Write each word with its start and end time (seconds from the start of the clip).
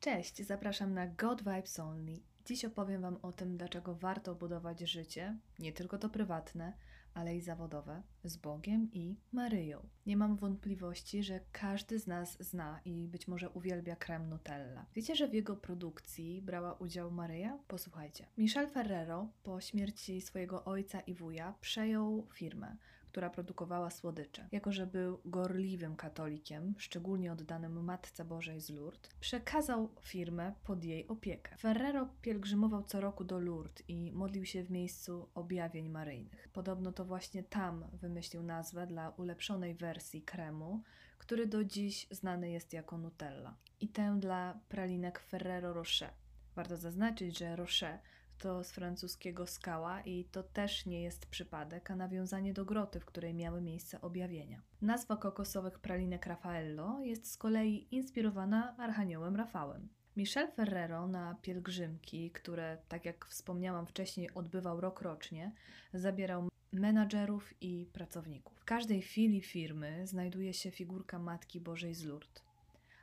Cześć, 0.00 0.42
zapraszam 0.42 0.94
na 0.94 1.06
God 1.06 1.38
Vibes 1.42 1.78
Only. 1.78 2.20
Dziś 2.44 2.64
opowiem 2.64 3.02
Wam 3.02 3.16
o 3.22 3.32
tym, 3.32 3.56
dlaczego 3.56 3.94
warto 3.94 4.34
budować 4.34 4.80
życie, 4.80 5.36
nie 5.58 5.72
tylko 5.72 5.98
to 5.98 6.08
prywatne, 6.08 6.72
ale 7.18 7.36
i 7.36 7.40
zawodowe, 7.40 8.02
z 8.24 8.36
Bogiem 8.36 8.88
i 8.92 9.16
Maryją. 9.32 9.88
Nie 10.06 10.16
mam 10.16 10.36
wątpliwości, 10.36 11.22
że 11.22 11.40
każdy 11.52 11.98
z 11.98 12.06
nas 12.06 12.42
zna 12.42 12.80
i 12.84 13.08
być 13.08 13.28
może 13.28 13.50
uwielbia 13.50 13.96
krem 13.96 14.28
Nutella. 14.28 14.86
Wiecie, 14.94 15.16
że 15.16 15.28
w 15.28 15.34
jego 15.34 15.56
produkcji 15.56 16.42
brała 16.42 16.72
udział 16.72 17.10
Maryja? 17.10 17.58
Posłuchajcie. 17.68 18.26
Michel 18.36 18.68
Ferrero 18.68 19.28
po 19.42 19.60
śmierci 19.60 20.20
swojego 20.20 20.64
ojca 20.64 21.00
i 21.00 21.14
wuja 21.14 21.54
przejął 21.60 22.26
firmę, 22.34 22.76
która 23.08 23.30
produkowała 23.30 23.90
słodycze. 23.90 24.48
Jako, 24.52 24.72
że 24.72 24.86
był 24.86 25.20
gorliwym 25.24 25.96
katolikiem, 25.96 26.74
szczególnie 26.78 27.32
oddanym 27.32 27.84
Matce 27.84 28.24
Bożej 28.24 28.60
z 28.60 28.70
Lourdes, 28.70 29.14
przekazał 29.20 29.88
firmę 30.00 30.52
pod 30.64 30.84
jej 30.84 31.08
opiekę. 31.08 31.56
Ferrero 31.56 32.08
pielgrzymował 32.22 32.82
co 32.82 33.00
roku 33.00 33.24
do 33.24 33.38
Lourdes 33.38 33.88
i 33.88 34.12
modlił 34.12 34.44
się 34.44 34.64
w 34.64 34.70
miejscu 34.70 35.28
objawień 35.34 35.88
maryjnych. 35.88 36.48
Podobno 36.52 36.92
to 36.92 37.04
właśnie 37.08 37.42
tam 37.42 37.84
wymyślił 37.92 38.42
nazwę 38.42 38.86
dla 38.86 39.10
ulepszonej 39.10 39.74
wersji 39.74 40.22
kremu, 40.22 40.82
który 41.18 41.46
do 41.46 41.64
dziś 41.64 42.06
znany 42.10 42.50
jest 42.50 42.72
jako 42.72 42.98
Nutella. 42.98 43.56
I 43.80 43.88
tę 43.88 44.16
dla 44.20 44.60
pralinek 44.68 45.18
Ferrero 45.18 45.72
Rocher. 45.72 46.10
Warto 46.54 46.76
zaznaczyć, 46.76 47.38
że 47.38 47.56
Rocher 47.56 47.98
to 48.38 48.64
z 48.64 48.70
francuskiego 48.70 49.46
skała 49.46 50.00
i 50.00 50.24
to 50.24 50.42
też 50.42 50.86
nie 50.86 51.02
jest 51.02 51.26
przypadek, 51.26 51.90
a 51.90 51.96
nawiązanie 51.96 52.54
do 52.54 52.64
groty, 52.64 53.00
w 53.00 53.04
której 53.04 53.34
miały 53.34 53.60
miejsce 53.60 54.00
objawienia. 54.00 54.62
Nazwa 54.82 55.16
kokosowych 55.16 55.78
pralinek 55.78 56.26
Raffaello 56.26 57.00
jest 57.00 57.32
z 57.32 57.36
kolei 57.36 57.88
inspirowana 57.90 58.76
Archaniołem 58.76 59.36
Rafałem. 59.36 59.88
Michel 60.18 60.50
Ferrero 60.52 61.06
na 61.06 61.34
pielgrzymki, 61.42 62.30
które, 62.30 62.78
tak 62.88 63.04
jak 63.04 63.26
wspomniałam 63.26 63.86
wcześniej, 63.86 64.34
odbywał 64.34 64.80
rok 64.80 65.02
rocznie, 65.02 65.52
zabierał 65.94 66.48
menadżerów 66.72 67.54
i 67.60 67.86
pracowników. 67.92 68.58
W 68.58 68.64
każdej 68.64 69.02
filii 69.02 69.40
firmy 69.40 70.06
znajduje 70.06 70.54
się 70.54 70.70
figurka 70.70 71.18
Matki 71.18 71.60
Bożej 71.60 71.94
z 71.94 72.04
Lourdes. 72.04 72.42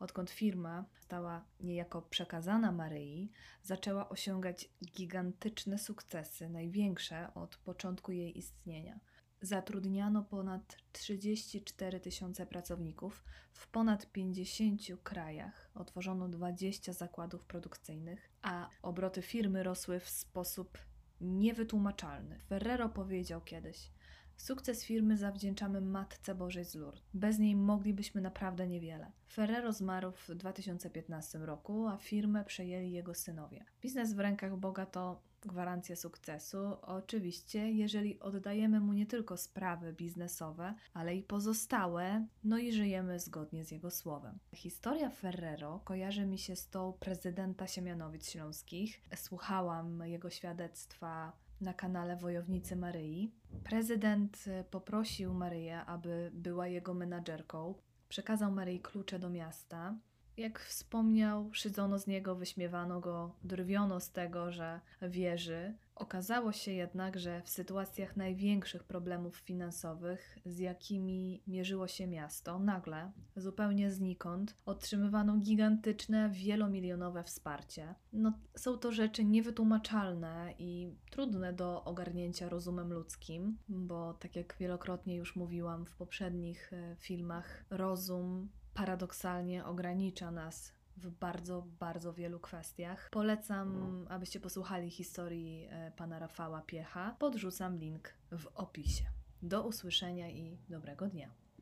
Odkąd 0.00 0.30
firma 0.30 0.84
stała 0.94 1.44
niejako 1.60 2.02
przekazana 2.02 2.72
Maryi, 2.72 3.30
zaczęła 3.62 4.08
osiągać 4.08 4.68
gigantyczne 4.84 5.78
sukcesy, 5.78 6.48
największe 6.48 7.34
od 7.34 7.56
początku 7.56 8.12
jej 8.12 8.38
istnienia. 8.38 8.98
Zatrudniano 9.40 10.22
ponad 10.22 10.76
34 10.92 12.00
tysiące 12.00 12.46
pracowników 12.46 13.24
w 13.52 13.68
ponad 13.68 14.12
50 14.12 14.82
krajach, 15.02 15.70
otworzono 15.74 16.28
20 16.28 16.92
zakładów 16.92 17.44
produkcyjnych, 17.44 18.30
a 18.42 18.68
obroty 18.82 19.22
firmy 19.22 19.62
rosły 19.62 20.00
w 20.00 20.08
sposób 20.08 20.78
niewytłumaczalny. 21.20 22.38
Ferrero 22.48 22.88
powiedział 22.88 23.40
kiedyś: 23.40 23.90
Sukces 24.36 24.84
firmy 24.84 25.16
zawdzięczamy 25.16 25.80
Matce 25.80 26.34
Bożej 26.34 26.64
z 26.64 26.74
Lourdes. 26.74 27.02
Bez 27.14 27.38
niej 27.38 27.56
moglibyśmy 27.56 28.20
naprawdę 28.20 28.66
niewiele. 28.66 29.12
Ferrero 29.32 29.72
zmarł 29.72 30.12
w 30.12 30.34
2015 30.34 31.38
roku, 31.38 31.88
a 31.88 31.96
firmę 31.96 32.44
przejęli 32.44 32.90
jego 32.90 33.14
synowie. 33.14 33.64
Biznes 33.82 34.14
w 34.14 34.18
rękach 34.18 34.56
Boga 34.56 34.86
to 34.86 35.27
gwarancja 35.46 35.96
sukcesu, 35.96 36.58
oczywiście, 36.82 37.70
jeżeli 37.72 38.20
oddajemy 38.20 38.80
mu 38.80 38.92
nie 38.92 39.06
tylko 39.06 39.36
sprawy 39.36 39.92
biznesowe, 39.92 40.74
ale 40.94 41.16
i 41.16 41.22
pozostałe, 41.22 42.26
no 42.44 42.58
i 42.58 42.72
żyjemy 42.72 43.20
zgodnie 43.20 43.64
z 43.64 43.70
jego 43.70 43.90
słowem. 43.90 44.38
Historia 44.54 45.10
Ferrero 45.10 45.80
kojarzy 45.84 46.26
mi 46.26 46.38
się 46.38 46.56
z 46.56 46.68
tą 46.68 46.92
prezydenta 46.92 47.66
Siemianowic 47.66 48.30
Śląskich. 48.30 49.02
Słuchałam 49.16 50.02
jego 50.04 50.30
świadectwa 50.30 51.32
na 51.60 51.74
kanale 51.74 52.16
Wojownicy 52.16 52.76
Maryi. 52.76 53.32
Prezydent 53.64 54.44
poprosił 54.70 55.34
Maryję, 55.34 55.84
aby 55.84 56.30
była 56.34 56.66
jego 56.66 56.94
menadżerką. 56.94 57.74
Przekazał 58.08 58.52
Maryi 58.52 58.80
klucze 58.80 59.18
do 59.18 59.30
miasta. 59.30 59.94
Jak 60.38 60.60
wspomniał, 60.60 61.50
szydzono 61.52 61.98
z 61.98 62.06
niego, 62.06 62.34
wyśmiewano 62.36 63.00
go, 63.00 63.34
drwiono 63.44 64.00
z 64.00 64.10
tego, 64.10 64.52
że 64.52 64.80
wierzy. 65.02 65.74
Okazało 65.94 66.52
się 66.52 66.72
jednak, 66.72 67.18
że 67.18 67.42
w 67.42 67.48
sytuacjach 67.48 68.16
największych 68.16 68.84
problemów 68.84 69.36
finansowych, 69.36 70.38
z 70.46 70.58
jakimi 70.58 71.42
mierzyło 71.46 71.88
się 71.88 72.06
miasto, 72.06 72.58
nagle, 72.58 73.12
zupełnie 73.36 73.90
znikąd, 73.90 74.56
otrzymywano 74.66 75.36
gigantyczne, 75.36 76.30
wielomilionowe 76.30 77.24
wsparcie. 77.24 77.94
No, 78.12 78.32
są 78.56 78.78
to 78.78 78.92
rzeczy 78.92 79.24
niewytłumaczalne 79.24 80.54
i 80.58 80.92
trudne 81.10 81.52
do 81.52 81.84
ogarnięcia 81.84 82.48
rozumem 82.48 82.92
ludzkim, 82.92 83.58
bo 83.68 84.14
tak 84.14 84.36
jak 84.36 84.56
wielokrotnie 84.60 85.16
już 85.16 85.36
mówiłam 85.36 85.86
w 85.86 85.96
poprzednich 85.96 86.72
e, 86.72 86.96
filmach, 86.98 87.64
rozum 87.70 88.48
paradoksalnie 88.78 89.64
ogranicza 89.64 90.30
nas 90.30 90.72
w 90.96 91.10
bardzo, 91.10 91.66
bardzo 91.80 92.12
wielu 92.12 92.40
kwestiach. 92.40 93.08
Polecam, 93.10 94.06
abyście 94.10 94.40
posłuchali 94.40 94.90
historii 94.90 95.66
e, 95.70 95.92
pana 95.96 96.18
Rafała 96.18 96.62
Piecha. 96.62 97.16
Podrzucam 97.18 97.78
link 97.78 98.14
w 98.30 98.46
opisie. 98.54 99.04
Do 99.42 99.62
usłyszenia 99.62 100.30
i 100.30 100.58
dobrego 100.68 101.06
dnia. 101.06 101.28